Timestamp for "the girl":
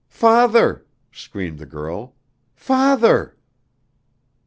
1.59-2.15